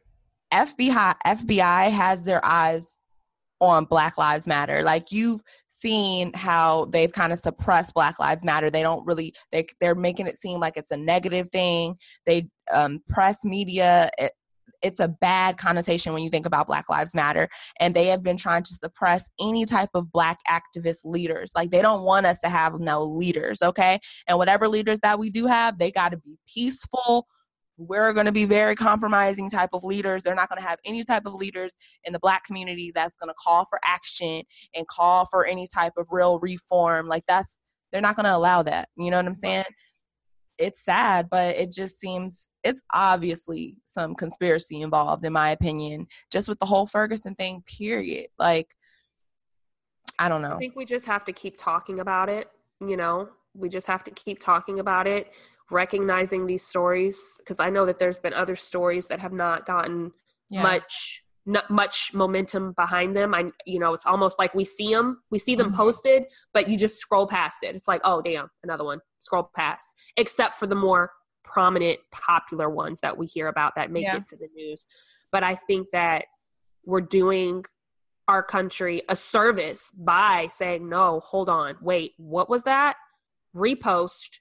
[0.53, 2.98] FBI FBI has their eyes
[3.61, 4.83] on Black Lives Matter.
[4.83, 8.69] Like you've seen how they've kind of suppressed Black Lives Matter.
[8.69, 11.95] They don't really they they're making it seem like it's a negative thing.
[12.25, 14.09] They um, press media.
[14.17, 14.31] It,
[14.81, 17.49] it's a bad connotation when you think about Black Lives Matter.
[17.79, 21.51] And they have been trying to suppress any type of Black activist leaders.
[21.55, 23.99] Like they don't want us to have no leaders, okay?
[24.27, 27.27] And whatever leaders that we do have, they got to be peaceful,
[27.79, 30.23] we're going to be very compromising type of leaders.
[30.23, 33.29] They're not going to have any type of leaders in the black community that's going
[33.29, 34.43] to call for action
[34.75, 37.07] and call for any type of real reform.
[37.07, 37.61] Like that's
[37.91, 38.89] they're not going to allow that.
[38.97, 39.63] You know what I'm saying?
[40.57, 46.49] It's sad, but it just seems it's obviously some conspiracy involved in my opinion, just
[46.49, 48.27] with the whole Ferguson thing period.
[48.37, 48.67] Like
[50.19, 50.55] I don't know.
[50.55, 52.49] I think we just have to keep talking about it,
[52.81, 53.29] you know.
[53.55, 55.31] We just have to keep talking about it
[55.71, 60.11] recognizing these stories because I know that there's been other stories that have not gotten
[60.49, 60.63] yeah.
[60.63, 63.33] much not much momentum behind them.
[63.33, 65.77] I you know, it's almost like we see them, we see them mm-hmm.
[65.77, 67.75] posted, but you just scroll past it.
[67.75, 69.85] It's like, "Oh, damn, another one." Scroll past.
[70.15, 71.11] Except for the more
[71.43, 74.17] prominent popular ones that we hear about that make yeah.
[74.17, 74.85] it to the news.
[75.31, 76.25] But I think that
[76.85, 77.65] we're doing
[78.27, 81.77] our country a service by saying, "No, hold on.
[81.81, 82.95] Wait, what was that?"
[83.55, 84.37] Repost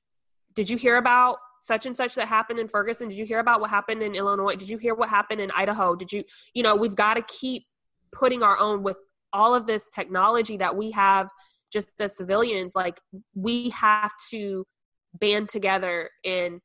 [0.58, 3.08] did you hear about such and such that happened in Ferguson?
[3.08, 4.56] Did you hear about what happened in Illinois?
[4.56, 5.94] Did you hear what happened in Idaho?
[5.94, 7.62] Did you, you know, we've got to keep
[8.10, 8.96] putting our own with
[9.32, 11.28] all of this technology that we have
[11.72, 12.72] just as civilians.
[12.74, 13.00] Like,
[13.36, 14.66] we have to
[15.14, 16.60] band together and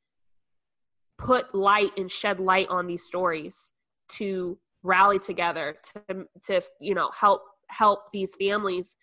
[1.16, 3.70] put light and shed light on these stories
[4.14, 5.76] to rally together
[6.08, 8.96] to, to you know, help help these families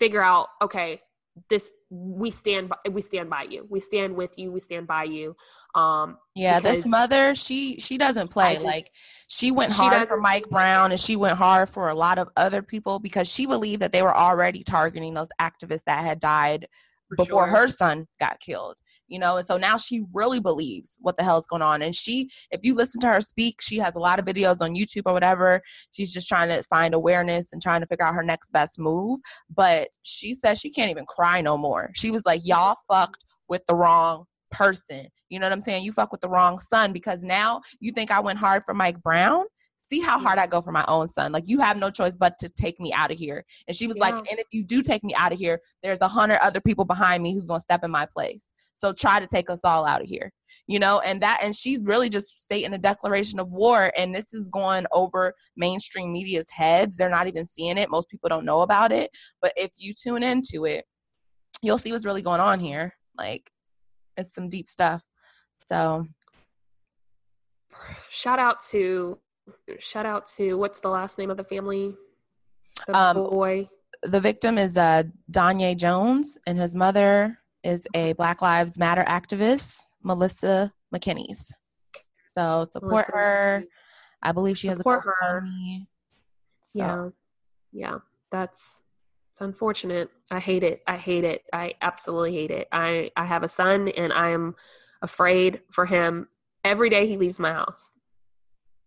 [0.00, 1.00] figure out okay
[1.48, 3.66] this we stand by we stand by you.
[3.68, 4.52] We stand with you.
[4.52, 5.34] We stand by you.
[5.74, 8.54] Um yeah this mother she she doesn't play.
[8.54, 8.90] just, like
[9.28, 12.28] she went she hard for mike brown and she went hard for a lot of
[12.36, 16.66] other people because she believed that they were already targeting those activists that had died
[17.16, 17.56] before sure.
[17.56, 18.76] her son got killed
[19.10, 21.94] you know and so now she really believes what the hell is going on and
[21.94, 25.02] she if you listen to her speak she has a lot of videos on youtube
[25.04, 28.50] or whatever she's just trying to find awareness and trying to figure out her next
[28.52, 29.20] best move
[29.54, 33.62] but she says she can't even cry no more she was like y'all fucked with
[33.66, 37.22] the wrong person you know what i'm saying you fuck with the wrong son because
[37.22, 39.44] now you think i went hard for mike brown
[39.90, 41.32] see how hard I go for my own son.
[41.32, 43.44] Like you have no choice but to take me out of here.
[43.66, 44.04] And she was yeah.
[44.04, 46.84] like, and if you do take me out of here, there's a hundred other people
[46.84, 48.46] behind me who's gonna step in my place.
[48.80, 50.32] So try to take us all out of here.
[50.66, 54.32] You know, and that and she's really just stating a declaration of war and this
[54.32, 56.96] is going over mainstream media's heads.
[56.96, 57.90] They're not even seeing it.
[57.90, 59.10] Most people don't know about it.
[59.42, 60.84] But if you tune into it,
[61.60, 62.94] you'll see what's really going on here.
[63.18, 63.50] Like
[64.16, 65.02] it's some deep stuff.
[65.64, 66.04] So
[68.08, 69.18] shout out to
[69.78, 71.94] shout out to what's the last name of the family?
[72.86, 73.68] The um, boy.
[74.02, 79.80] The victim is uh Danye Jones and his mother is a Black Lives Matter activist,
[80.02, 81.50] Melissa McKinney's.
[82.34, 83.12] So support Melissa.
[83.12, 83.64] her.
[84.22, 85.44] I believe she support has a her.
[86.62, 86.78] So.
[86.80, 87.08] Yeah,
[87.72, 87.98] yeah,
[88.30, 88.80] that's
[89.32, 90.10] it's unfortunate.
[90.30, 90.82] I hate it.
[90.86, 91.42] I hate it.
[91.52, 92.68] I absolutely hate it.
[92.72, 94.54] I I have a son, and I am
[95.02, 96.28] afraid for him
[96.64, 97.92] every day he leaves my house.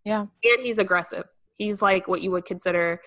[0.05, 1.25] Yeah, and he's aggressive.
[1.55, 3.01] He's like what you would consider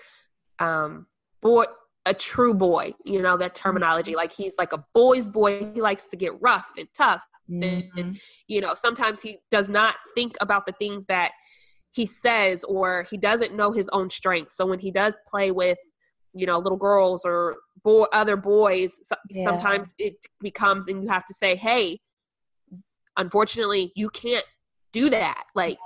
[0.59, 1.07] um
[1.43, 1.65] boy
[2.07, 4.15] a true boy, you know, that terminology.
[4.15, 5.73] Like he's like a boy's boy.
[5.75, 7.21] He likes to get rough and tough.
[7.51, 7.99] Mm-hmm.
[7.99, 11.33] And, you know, sometimes he does not think about the things that
[11.91, 14.53] he says or he doesn't know his own strength.
[14.53, 15.79] So when he does play with,
[16.33, 18.93] you know, little girls or boy, other boys,
[19.31, 19.45] yeah.
[19.45, 21.99] sometimes it becomes, and you have to say, hey,
[23.17, 24.45] unfortunately, you can't
[24.93, 25.45] do that.
[25.55, 25.79] Like,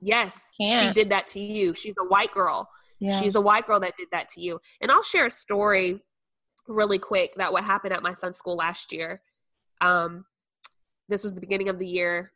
[0.00, 0.16] yeah.
[0.18, 1.74] yes, she did that to you.
[1.74, 2.68] She's a white girl
[3.00, 3.20] Yeah.
[3.20, 4.60] She's a white girl that did that to you.
[4.80, 6.02] And I'll share a story
[6.68, 9.22] really quick that what happened at my son's school last year.
[9.80, 10.26] Um,
[11.08, 12.32] this was the beginning of the year.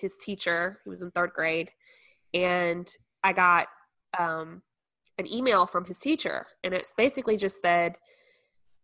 [0.00, 1.70] His teacher, he was in third grade,
[2.34, 2.90] and
[3.22, 3.68] I got
[4.18, 4.62] um,
[5.18, 7.96] an email from his teacher, and it's basically just said,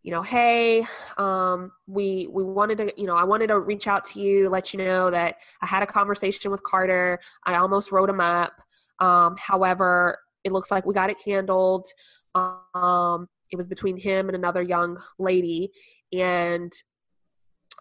[0.01, 0.85] you know, hey,
[1.17, 4.73] um, we we wanted to, you know, I wanted to reach out to you, let
[4.73, 7.19] you know that I had a conversation with Carter.
[7.45, 8.53] I almost wrote him up.
[8.99, 11.87] Um, however, it looks like we got it handled.
[12.35, 15.71] Um, it was between him and another young lady,
[16.11, 16.71] and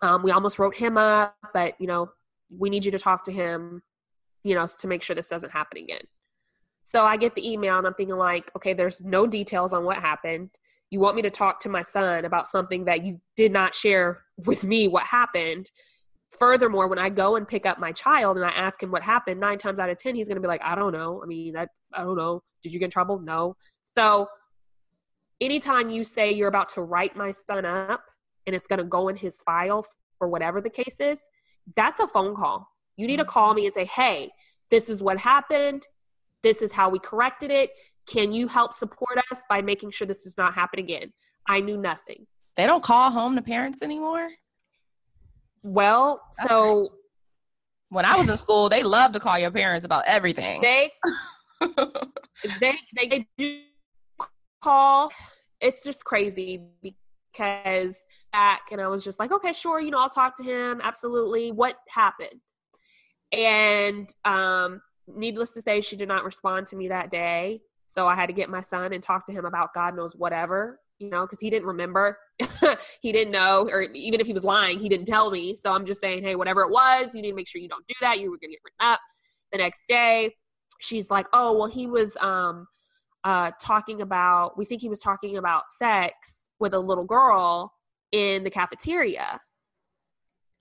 [0.02, 2.10] um, we almost wrote him up, but you know,
[2.50, 3.82] we need you to talk to him,
[4.42, 6.02] you know, to make sure this doesn't happen again.
[6.84, 9.96] So I get the email and I'm thinking like, okay, there's no details on what
[9.96, 10.50] happened.
[10.90, 14.24] You want me to talk to my son about something that you did not share
[14.36, 15.70] with me what happened.
[16.38, 19.38] Furthermore, when I go and pick up my child and I ask him what happened,
[19.38, 21.20] nine times out of ten, he's going to be like, I don't know.
[21.22, 22.42] I mean, that I don't know.
[22.62, 23.18] Did you get in trouble?
[23.20, 23.56] No.
[23.94, 24.28] So
[25.40, 28.04] anytime you say you're about to write my son up
[28.46, 29.84] and it's going to go in his file
[30.18, 31.20] for whatever the case is,
[31.76, 32.66] that's a phone call.
[32.96, 33.30] You need to mm-hmm.
[33.30, 34.30] call me and say, hey,
[34.70, 35.86] this is what happened.
[36.42, 37.70] This is how we corrected it.
[38.06, 41.12] Can you help support us by making sure this does not happen again?
[41.46, 42.26] I knew nothing.
[42.56, 44.28] They don't call home to parents anymore?
[45.62, 46.92] Well, so
[47.90, 50.60] when I was in school, they loved to call your parents about everything.
[50.60, 50.90] They
[52.60, 53.62] they they do
[54.60, 55.10] call.
[55.60, 60.10] It's just crazy because back and I was just like, okay, sure, you know, I'll
[60.10, 60.80] talk to him.
[60.82, 61.52] Absolutely.
[61.52, 62.40] What happened?
[63.30, 67.60] And um, needless to say, she did not respond to me that day.
[67.86, 70.80] So I had to get my son and talk to him about God knows whatever,
[71.02, 72.18] you know, because he didn't remember.
[73.00, 75.56] he didn't know, or even if he was lying, he didn't tell me.
[75.56, 77.86] So I'm just saying, hey, whatever it was, you need to make sure you don't
[77.88, 78.20] do that.
[78.20, 79.00] You were going to get written up.
[79.50, 80.34] The next day,
[80.80, 82.66] she's like, oh, well, he was um,
[83.24, 87.72] uh, talking about, we think he was talking about sex with a little girl
[88.12, 89.40] in the cafeteria.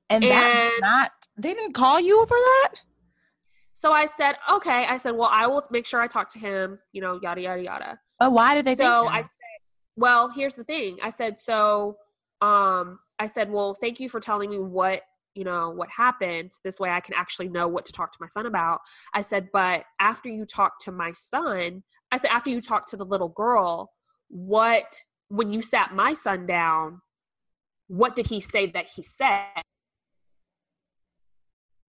[0.09, 2.73] And, and that's not, they didn't call you for that?
[3.75, 4.85] So I said, okay.
[4.87, 7.63] I said, well, I will make sure I talk to him, you know, yada, yada,
[7.63, 7.99] yada.
[8.19, 9.23] But why did they think so I
[9.95, 10.97] well, here's the thing.
[11.03, 11.97] I said, so,
[12.41, 15.01] um, I said, well, thank you for telling me what,
[15.35, 16.51] you know, what happened.
[16.63, 18.79] This way I can actually know what to talk to my son about.
[19.13, 22.97] I said, but after you talk to my son, I said, after you talk to
[22.97, 23.91] the little girl,
[24.29, 24.99] what,
[25.29, 27.01] when you sat my son down,
[27.87, 29.61] what did he say that he said?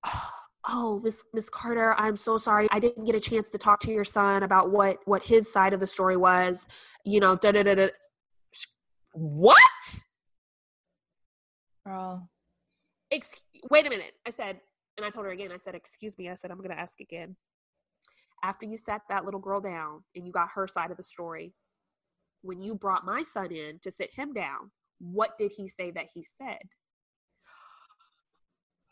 [0.68, 2.68] oh miss miss carter i'm so sorry.
[2.70, 5.72] I didn't get a chance to talk to your son about what what his side
[5.72, 6.66] of the story was
[7.05, 7.88] you know da da da da.
[9.14, 9.59] What?
[11.87, 12.31] Girl.
[13.11, 13.29] Ex-
[13.70, 14.12] wait a minute.
[14.27, 14.61] I said
[14.96, 17.37] and i told her again i said excuse me i said i'm gonna ask again.
[18.44, 21.55] After you sat that little girl down and you got her side of the story
[22.42, 24.70] when you brought my son in to sit him down
[25.03, 26.62] what did he say that he said?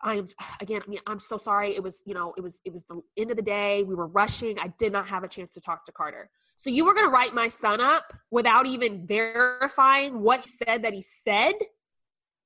[0.03, 0.29] I am
[0.61, 1.75] again, I mean, I'm so sorry.
[1.75, 3.83] It was, you know, it was it was the end of the day.
[3.83, 4.59] We were rushing.
[4.59, 6.31] I did not have a chance to talk to Carter.
[6.57, 10.93] So you were gonna write my son up without even verifying what he said that
[10.93, 11.55] he said?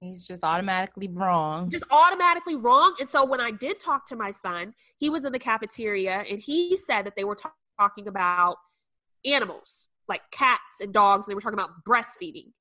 [0.01, 1.71] He's just automatically wrong.
[1.71, 2.95] Just automatically wrong.
[3.01, 6.40] And so when I did talk to my son, he was in the cafeteria and
[6.40, 7.38] he said that they were
[7.79, 8.57] talking about
[9.25, 11.27] animals like cats and dogs.
[11.27, 12.53] And they were talking about breastfeeding.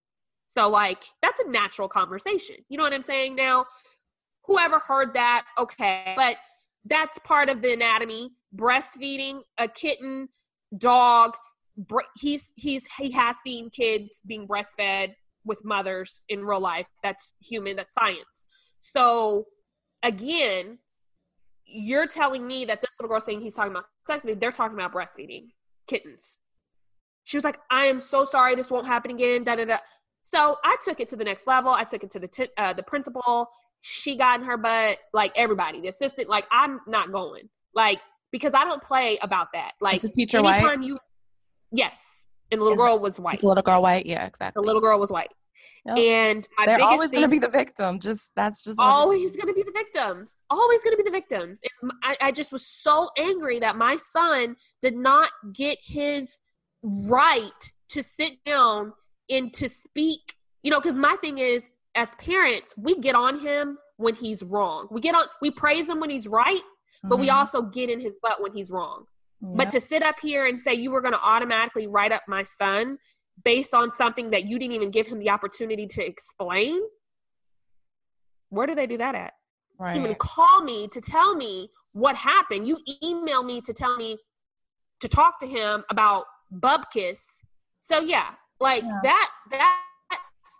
[0.57, 2.57] So, like, that's a natural conversation.
[2.69, 3.35] You know what I'm saying?
[3.35, 3.65] Now,
[4.45, 6.37] whoever heard that, okay, but
[6.85, 8.31] that's part of the anatomy.
[8.55, 10.29] Breastfeeding a kitten,
[10.77, 11.33] dog,
[12.15, 15.13] he's he's he has seen kids being breastfed
[15.45, 16.87] with mothers in real life.
[17.01, 18.47] That's human, that's science.
[18.95, 19.45] So,
[20.01, 20.79] again,
[21.65, 24.93] you're telling me that this little girl saying he's talking about sex, they're talking about
[24.93, 25.47] breastfeeding
[25.87, 26.39] kittens.
[27.23, 29.43] She was like, I am so sorry, this won't happen again.
[29.43, 29.77] Da da da.
[30.23, 31.71] So I took it to the next level.
[31.71, 33.47] I took it to the t- uh, the principal.
[33.85, 36.29] She got in her butt, like everybody, the assistant.
[36.29, 37.99] Like I'm not going, like
[38.31, 39.73] because I don't play about that.
[39.81, 40.87] Like the teacher anytime white?
[40.87, 40.99] you,
[41.71, 43.39] yes, and the little girl was white.
[43.39, 44.61] The little girl white, yeah, exactly.
[44.61, 45.29] The little girl was white.
[45.85, 45.97] Yep.
[45.97, 47.99] And they're always going to be the victim.
[47.99, 50.33] Just that's just always going to be the victims.
[50.49, 51.59] Always going to be the victims.
[51.81, 56.37] And I, I just was so angry that my son did not get his
[56.83, 58.93] right to sit down
[59.29, 61.63] and to speak, you know, because my thing is,
[61.95, 64.87] as parents, we get on him when he's wrong.
[64.91, 66.61] We get on, we praise him when he's right,
[67.03, 67.21] but mm-hmm.
[67.21, 69.05] we also get in his butt when he's wrong.
[69.41, 69.57] Yep.
[69.57, 72.43] But to sit up here and say you were going to automatically write up my
[72.43, 72.97] son
[73.43, 76.79] based on something that you didn't even give him the opportunity to explain,
[78.49, 79.33] where do they do that at?
[79.79, 79.97] Right.
[79.97, 82.67] Even call me to tell me what happened.
[82.67, 84.17] You email me to tell me
[85.01, 87.19] to talk to him about bubkiss.
[87.81, 88.99] So yeah, like yeah.
[89.03, 89.81] that that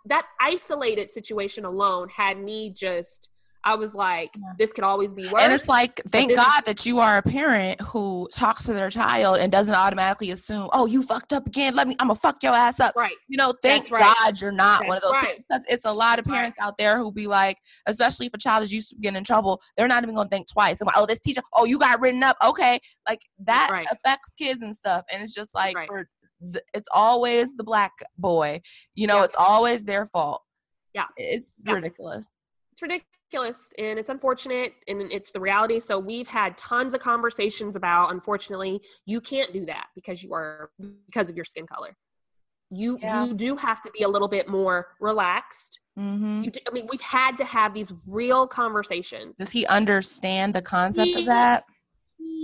[0.06, 3.28] that isolated situation alone had me just
[3.64, 4.52] I was like, yeah.
[4.58, 5.42] this could always be worse.
[5.42, 8.90] And it's like, thank God is- that you are a parent who talks to their
[8.90, 11.74] child and doesn't automatically assume, oh, you fucked up again.
[11.74, 12.94] Let me, I'm gonna fuck your ass up.
[12.94, 13.16] Right.
[13.26, 14.02] You know, thank right.
[14.02, 15.38] God you're not That's one of those right.
[15.38, 16.66] because it's a lot of parents right.
[16.66, 19.60] out there who be like, especially if a child is used to getting in trouble,
[19.76, 20.82] they're not even gonna think twice.
[20.82, 22.36] like, oh, this teacher, oh, you got written up.
[22.44, 22.78] Okay.
[23.08, 25.04] Like that affects kids and stuff.
[25.10, 26.06] And it's just like, for
[26.72, 28.60] it's always the black boy.
[28.94, 29.24] You know, yeah.
[29.24, 30.42] it's always their fault.
[30.94, 31.06] Yeah.
[31.16, 31.74] It's yeah.
[31.74, 32.26] ridiculous.
[32.72, 35.80] It's ridiculous and it's unfortunate and it's the reality.
[35.80, 40.70] So we've had tons of conversations about unfortunately, you can't do that because you are
[41.06, 41.96] because of your skin color.
[42.70, 43.24] You yeah.
[43.24, 45.80] you do have to be a little bit more relaxed.
[45.98, 46.42] Mm-hmm.
[46.42, 49.36] You do, I mean, we've had to have these real conversations.
[49.36, 51.64] Does he understand the concept he, of that?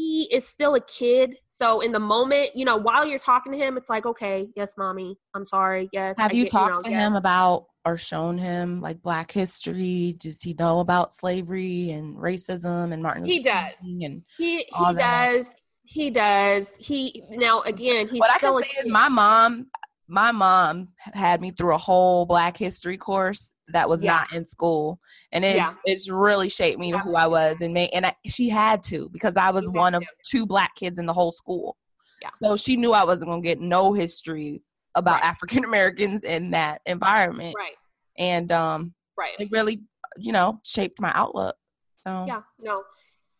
[0.00, 1.36] He is still a kid.
[1.48, 4.74] So in the moment, you know, while you're talking to him, it's like, okay, yes,
[4.78, 5.88] mommy, I'm sorry.
[5.92, 6.16] Yes.
[6.18, 7.00] Have I you get, talked you know, to yes.
[7.00, 10.16] him about or shown him like Black history?
[10.18, 13.24] Does he know about slavery and racism and Martin?
[13.24, 13.74] He does.
[13.82, 15.46] And he he does.
[15.84, 16.70] He does.
[16.78, 18.08] He now again.
[18.08, 19.66] He's what I can say is my mom.
[20.08, 24.12] My mom had me through a whole Black history course that was yeah.
[24.12, 25.00] not in school
[25.32, 25.74] and it's yeah.
[25.84, 29.08] it's really shaped me to who I was and made and I, she had to
[29.12, 31.76] because I was one of two black kids in the whole school.
[32.22, 32.30] Yeah.
[32.42, 34.62] So she knew I wasn't going to get no history
[34.94, 35.24] about right.
[35.24, 37.54] African Americans in that environment.
[37.56, 37.76] Right.
[38.18, 39.34] And um right.
[39.38, 39.82] it really
[40.16, 41.56] you know shaped my outlook.
[41.98, 42.82] So Yeah, no.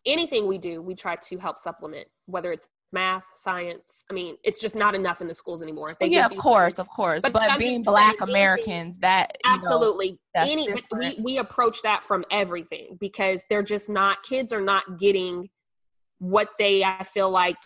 [0.05, 4.03] Anything we do, we try to help supplement whether it's math, science.
[4.09, 5.95] I mean, it's just not enough in the schools anymore.
[5.99, 7.21] They yeah, of course, of course.
[7.21, 12.97] But, but being Black Americans, that absolutely know, any we we approach that from everything
[12.99, 15.49] because they're just not kids are not getting
[16.19, 17.57] what they I feel like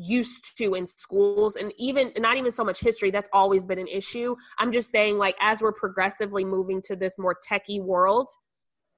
[0.00, 3.88] used to in schools and even not even so much history that's always been an
[3.88, 8.30] issue i'm just saying like as we're progressively moving to this more techie world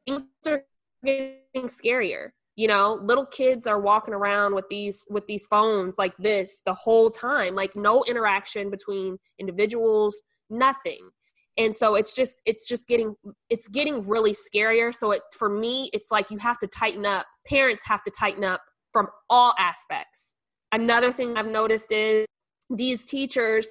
[0.07, 0.63] things are
[1.03, 6.15] getting scarier you know little kids are walking around with these with these phones like
[6.19, 11.11] this the whole time like no interaction between individuals nothing.
[11.57, 13.15] And so it's just it's just getting
[13.49, 14.95] it's getting really scarier.
[14.95, 18.45] So it for me it's like you have to tighten up parents have to tighten
[18.45, 18.61] up
[18.93, 20.35] from all aspects.
[20.73, 22.27] Another thing i've noticed is
[22.69, 23.67] these teachers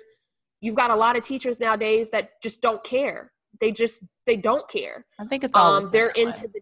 [0.62, 3.32] you've got a lot of teachers nowadays that just don't care.
[3.60, 5.06] They just they don't care.
[5.20, 6.62] I think it's all um, they're into the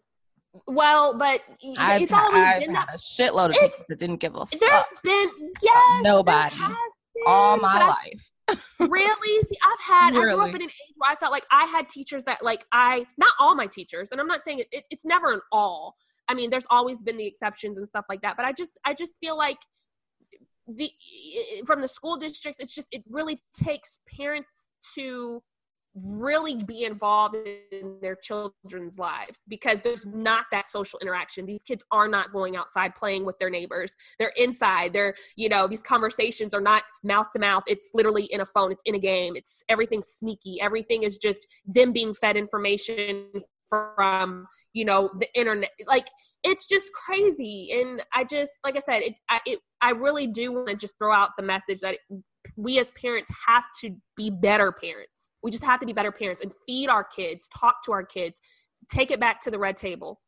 [0.67, 1.41] well, but
[1.77, 4.59] I've, it's always I've been that, a shitload of teachers that didn't give a fuck.
[4.59, 5.29] There's been
[5.61, 6.75] yes, nobody been,
[7.25, 8.31] all my life.
[8.79, 9.43] really?
[9.43, 10.13] See, I've had.
[10.13, 10.31] Really?
[10.31, 12.65] I grew up in an age where I felt like I had teachers that, like,
[12.71, 15.95] I not all my teachers, and I'm not saying it, it, it's never an all.
[16.29, 18.93] I mean, there's always been the exceptions and stuff like that, but I just, I
[18.93, 19.57] just feel like
[20.67, 20.91] the
[21.65, 25.41] from the school districts, it's just it really takes parents to
[26.03, 27.35] really be involved
[27.71, 31.45] in their children's lives because there's not that social interaction.
[31.45, 33.95] These kids are not going outside playing with their neighbors.
[34.19, 34.93] They're inside.
[34.93, 37.63] They're you know these conversations are not mouth to mouth.
[37.67, 38.71] It's literally in a phone.
[38.71, 39.35] It's in a game.
[39.35, 40.61] It's everything sneaky.
[40.61, 43.27] Everything is just them being fed information
[43.69, 45.71] from you know the internet.
[45.87, 46.07] Like
[46.43, 47.71] it's just crazy.
[47.73, 50.97] And i just like i said it i, it, I really do want to just
[50.97, 51.97] throw out the message that
[52.55, 56.41] we as parents have to be better parents we just have to be better parents
[56.41, 58.39] and feed our kids, talk to our kids,
[58.89, 60.19] take it back to the red table.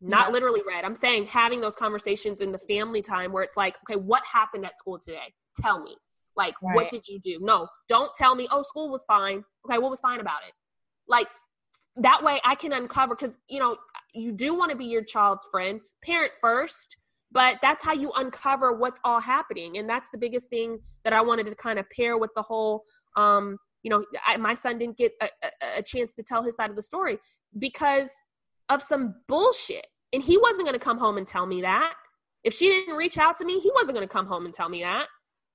[0.00, 0.32] Not yeah.
[0.32, 0.84] literally red.
[0.84, 4.66] I'm saying having those conversations in the family time where it's like, okay, what happened
[4.66, 5.32] at school today?
[5.60, 5.96] Tell me.
[6.36, 6.74] Like, right.
[6.74, 7.38] what did you do?
[7.40, 9.44] No, don't tell me, oh, school was fine.
[9.66, 10.52] Okay, what was fine about it?
[11.08, 11.28] Like,
[11.96, 13.76] that way I can uncover because, you know,
[14.12, 16.96] you do want to be your child's friend, parent first,
[17.30, 19.78] but that's how you uncover what's all happening.
[19.78, 22.82] And that's the biggest thing that I wanted to kind of pair with the whole
[23.16, 26.56] um, you know I, my son didn't get a, a, a chance to tell his
[26.56, 27.18] side of the story
[27.56, 28.10] because
[28.68, 31.92] of some bullshit and he wasn't going to come home and tell me that
[32.42, 34.68] if she didn't reach out to me he wasn't going to come home and tell
[34.68, 35.06] me that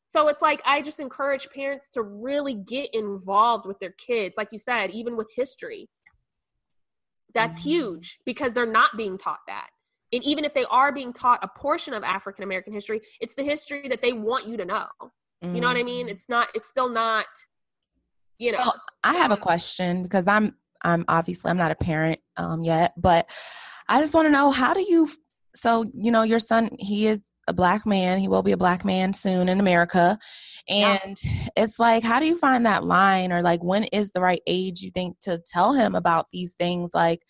[0.08, 4.50] so it's like i just encourage parents to really get involved with their kids like
[4.52, 5.90] you said even with history
[7.34, 7.70] that's mm-hmm.
[7.70, 9.68] huge because they're not being taught that
[10.12, 13.44] and even if they are being taught a portion of african american history it's the
[13.44, 14.88] history that they want you to know
[15.44, 15.56] mm-hmm.
[15.56, 16.16] you know what i mean mm-hmm.
[16.16, 17.26] it's not it's still not
[18.40, 18.72] you know so
[19.04, 23.30] i have a question because i'm i'm obviously i'm not a parent um, yet but
[23.88, 25.08] i just want to know how do you
[25.56, 28.86] so you know your son he is a black man he will be a black
[28.86, 30.18] man soon in america
[30.68, 31.48] and yeah.
[31.58, 34.82] it's like how do you find that line or like when is the right age
[34.82, 37.22] you think to tell him about these things like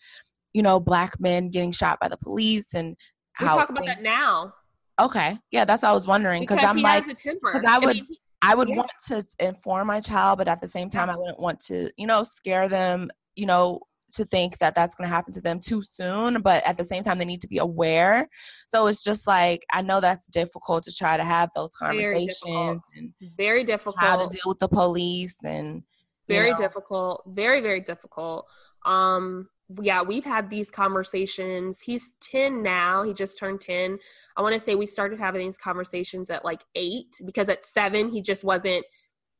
[0.52, 2.96] you know black men getting shot by the police and
[3.40, 4.52] we how talk about that now
[5.00, 7.88] Okay, yeah, that's what I was wondering because I'm like, because I would.
[7.88, 8.06] I, mean,
[8.42, 8.76] I would yeah.
[8.76, 12.06] want to inform my child, but at the same time, I wouldn't want to, you
[12.06, 13.80] know, scare them, you know,
[14.12, 16.40] to think that that's going to happen to them too soon.
[16.40, 18.28] But at the same time, they need to be aware.
[18.66, 22.40] So it's just like, I know that's difficult to try to have those conversations.
[22.44, 22.82] Very difficult.
[22.96, 23.98] And very difficult.
[24.00, 25.82] How to deal with the police and.
[26.28, 26.56] Very know.
[26.58, 27.22] difficult.
[27.26, 28.46] Very, very difficult.
[28.86, 29.48] Um,
[29.80, 31.80] yeah, we've had these conversations.
[31.80, 33.02] He's 10 now.
[33.02, 33.98] He just turned 10.
[34.36, 38.10] I want to say we started having these conversations at like eight because at seven,
[38.10, 38.84] he just wasn't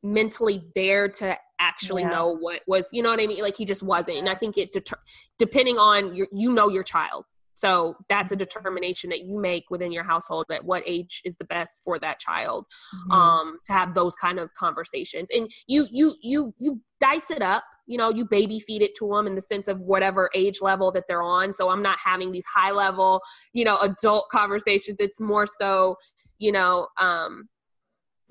[0.03, 2.11] mentally there to actually yeah.
[2.11, 3.43] know what was, you know what I mean?
[3.43, 4.19] Like he just wasn't.
[4.19, 5.01] And I think it, deter-
[5.39, 7.25] depending on your, you know, your child.
[7.61, 11.45] So that's a determination that you make within your household at what age is the
[11.45, 13.13] best for that child mm-hmm.
[13.13, 15.29] um, to have those kind of conversations.
[15.35, 17.65] And you you you you dice it up.
[17.91, 20.93] You know, you baby feed it to them in the sense of whatever age level
[20.93, 21.55] that they're on.
[21.55, 23.21] So I'm not having these high level,
[23.53, 24.97] you know, adult conversations.
[25.01, 25.97] It's more so,
[26.39, 27.49] you know, um,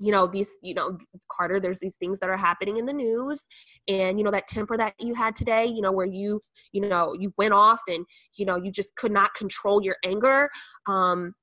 [0.00, 0.96] you know these you know
[1.30, 3.42] carter there's these things that are happening in the news
[3.86, 6.42] and you know that temper that you had today you know where you
[6.72, 8.06] you know you went off and
[8.36, 10.48] you know you just could not control your anger
[10.88, 11.34] um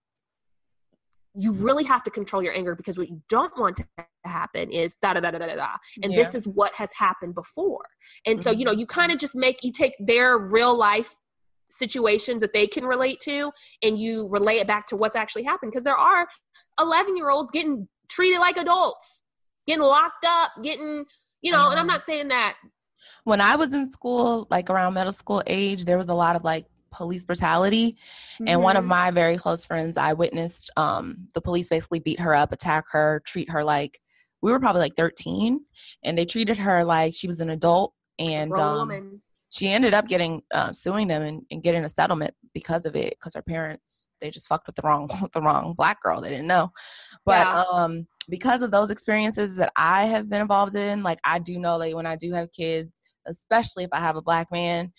[1.40, 3.86] you really have to control your anger because what you don't want to
[4.26, 5.68] happen is da da da da da da
[6.04, 6.18] and yeah.
[6.18, 7.86] this is what has happened before
[8.26, 11.16] and so you know you kind of just make you take their real life
[11.70, 13.52] situations that they can relate to
[13.84, 16.28] and you relay it back to what's actually happened because there are
[16.80, 19.24] 11 year olds getting treated like adults,
[19.66, 21.06] getting locked up, getting,
[21.42, 21.72] you know, mm-hmm.
[21.72, 22.56] and I'm not saying that.
[23.24, 26.44] When I was in school, like around middle school age, there was a lot of
[26.44, 26.66] like
[26.98, 27.96] police brutality.
[28.34, 28.48] Mm-hmm.
[28.48, 28.90] And one of mm-hmm.
[28.90, 33.22] my very close friends, I witnessed um, the police basically beat her up, attack her,
[33.26, 34.00] treat her like
[34.42, 35.60] we were probably like 13,
[36.04, 37.94] and they treated her like she was an adult.
[38.20, 42.86] And um, she ended up getting uh, suing them and, and, getting a settlement because
[42.86, 46.20] of it because her parents they just fucked with the wrong the wrong black girl
[46.20, 46.72] they didn't know
[47.26, 47.64] but yeah.
[47.72, 51.78] um because of those experiences that i have been involved in like i do know
[51.78, 54.92] like when i do have kids especially if i have a black man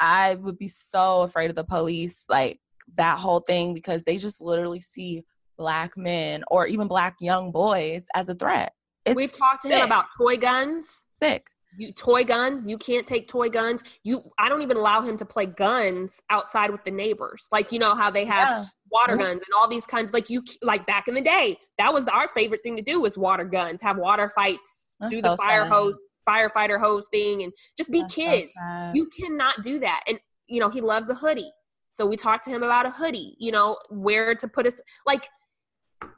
[0.00, 2.60] i would be so afraid of the police like
[2.96, 5.24] that whole thing because they just literally see
[5.56, 8.72] black men or even black young boys as a threat
[9.04, 9.78] it's we've talked to sick.
[9.78, 14.48] him about toy guns sick you toy guns you can't take toy guns you i
[14.48, 18.10] don't even allow him to play guns outside with the neighbors like you know how
[18.10, 18.64] they have yeah.
[18.90, 19.22] water mm-hmm.
[19.22, 22.28] guns and all these kinds like you like back in the day that was our
[22.28, 25.72] favorite thing to do was water guns have water fights That's do the fire sad.
[25.72, 30.18] hose firefighter hose thing and just be That's kids so you cannot do that and
[30.46, 31.52] you know he loves a hoodie
[31.90, 34.74] so we talked to him about a hoodie you know where to put us
[35.06, 35.28] like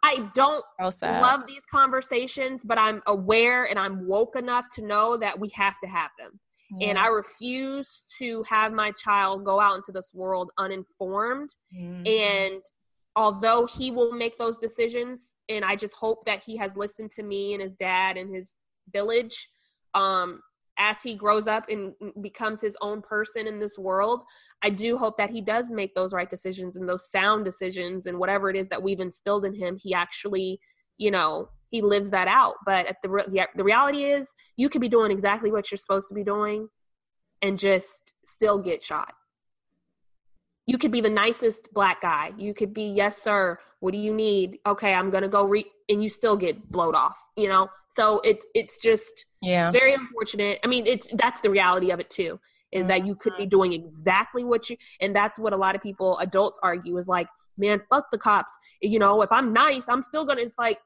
[0.02, 0.64] I don't
[1.22, 5.80] love these conversations, but I'm aware and I'm woke enough to know that we have
[5.82, 6.38] to have them.
[6.78, 6.90] Yeah.
[6.90, 11.54] And I refuse to have my child go out into this world uninformed.
[11.76, 12.06] Mm-hmm.
[12.06, 12.62] And
[13.16, 17.22] although he will make those decisions, and I just hope that he has listened to
[17.22, 18.54] me and his dad and his
[18.92, 19.48] village,
[19.95, 20.41] um,
[20.78, 24.22] as he grows up and becomes his own person in this world,
[24.62, 28.18] I do hope that he does make those right decisions and those sound decisions and
[28.18, 30.59] whatever it is that we've instilled in him, he actually,
[30.97, 32.55] you know, he lives that out.
[32.64, 36.09] But at the the, the reality is, you could be doing exactly what you're supposed
[36.09, 36.68] to be doing,
[37.43, 39.12] and just still get shot.
[40.66, 42.32] You could be the nicest black guy.
[42.38, 43.59] You could be, yes, sir.
[43.80, 44.59] What do you need?
[44.66, 47.20] Okay, I'm gonna go read, and you still get blowed off.
[47.36, 50.59] You know, so it's it's just yeah it's very unfortunate.
[50.64, 52.38] I mean, it's that's the reality of it too.
[52.72, 52.88] Is mm-hmm.
[52.88, 53.51] that you could be mm-hmm.
[53.51, 57.28] doing exactly what you and that's what a lot of people adults argue is like,
[57.59, 58.53] man, fuck the cops.
[58.80, 60.78] You know, if I'm nice, I'm still gonna it's like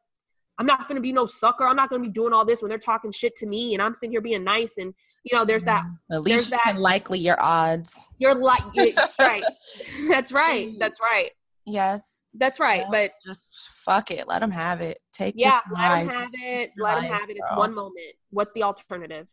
[0.56, 1.64] I'm not gonna be no sucker.
[1.66, 3.94] I'm not gonna be doing all this when they're talking shit to me and I'm
[3.94, 4.94] sitting here being nice and
[5.24, 6.14] you know, there's that mm-hmm.
[6.14, 7.94] at least you that, can likely your odds.
[8.18, 8.62] You're like
[8.94, 9.44] that's right.
[10.08, 10.70] that's right.
[10.78, 11.30] That's right.
[11.66, 12.20] Yes.
[12.34, 12.80] That's right.
[12.82, 14.26] Yeah, but just fuck it.
[14.26, 14.98] Let them have it.
[15.12, 15.40] Take it.
[15.40, 15.60] yeah.
[15.72, 16.70] Let them have it.
[16.76, 17.36] Let them have it.
[17.36, 18.14] It's one moment.
[18.30, 19.28] What's the alternative?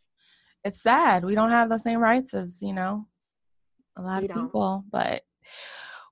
[0.64, 1.24] It's sad.
[1.24, 3.06] We don't have the same rights as you know
[3.96, 4.46] a lot we of don't.
[4.46, 5.22] people, but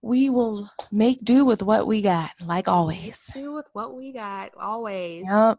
[0.02, 3.22] we will make do with what we got, like always.
[3.34, 5.24] Do with what we got, always.
[5.26, 5.58] Yep.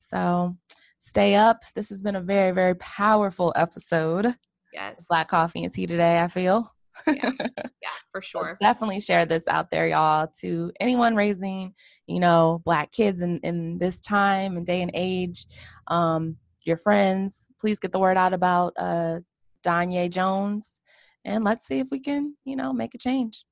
[0.00, 0.56] So
[0.98, 1.62] stay up.
[1.74, 4.34] This has been a very, very powerful episode.
[4.72, 5.06] Yes.
[5.08, 6.73] Black coffee and tea today, I feel
[7.06, 7.30] yeah.
[7.40, 8.56] yeah, for sure.
[8.58, 11.74] So definitely share this out there, y'all, to anyone raising,
[12.06, 15.46] you know, black kids in, in this time and day and age.
[15.88, 19.20] Um, your friends, please get the word out about uh
[19.64, 20.78] Danye Jones
[21.24, 23.44] and let's see if we can, you know, make a change.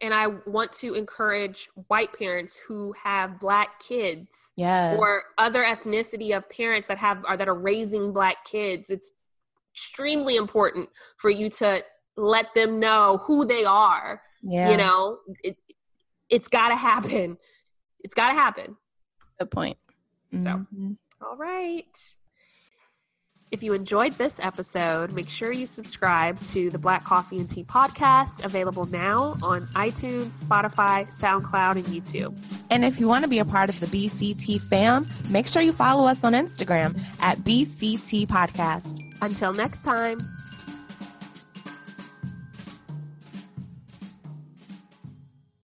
[0.00, 4.96] And I want to encourage white parents who have black kids yes.
[4.96, 8.90] or other ethnicity of parents that have are that are raising black kids.
[8.90, 9.10] It's
[9.74, 11.82] extremely important for you to
[12.18, 14.20] let them know who they are.
[14.42, 14.70] Yeah.
[14.70, 15.56] You know, it,
[16.28, 17.38] it's got to happen.
[18.00, 18.76] It's got to happen.
[19.38, 19.78] Good point.
[20.34, 20.44] Mm-hmm.
[20.44, 20.96] So,
[21.26, 21.84] all right.
[23.50, 27.64] If you enjoyed this episode, make sure you subscribe to the Black Coffee and Tea
[27.64, 32.36] podcast, available now on iTunes, Spotify, SoundCloud, and YouTube.
[32.68, 35.72] And if you want to be a part of the BCT fam, make sure you
[35.72, 39.00] follow us on Instagram at BCT Podcast.
[39.22, 40.18] Until next time.